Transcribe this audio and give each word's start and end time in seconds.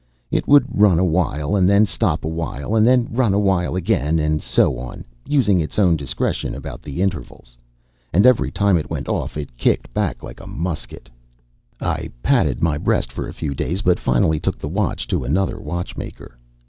It 0.31 0.47
would 0.47 0.65
run 0.73 0.97
awhile 0.97 1.55
and 1.55 1.69
then 1.69 1.85
stop 1.85 2.25
awhile, 2.25 2.75
and 2.75 2.83
then 2.83 3.07
run 3.11 3.35
awhile 3.35 3.75
again, 3.75 4.17
and 4.17 4.41
so 4.41 4.79
on, 4.79 5.05
using 5.27 5.59
its 5.61 5.77
own 5.77 5.95
discretion 5.95 6.55
about 6.55 6.81
the 6.81 7.03
intervals. 7.03 7.55
And 8.11 8.25
every 8.25 8.49
time 8.49 8.77
it 8.77 8.89
went 8.89 9.07
off 9.07 9.37
it 9.37 9.55
kicked 9.57 9.93
back 9.93 10.23
like 10.23 10.39
a 10.39 10.47
musket. 10.47 11.07
I 11.79 12.09
padded 12.23 12.63
my 12.63 12.79
breast 12.79 13.11
for 13.11 13.27
a 13.27 13.33
few 13.35 13.53
days, 13.53 13.83
but 13.83 13.99
finally 13.99 14.39
took 14.39 14.57
the 14.57 14.67
watch 14.67 15.05
to 15.09 15.23
another 15.23 15.59
watchmaker. 15.61 16.35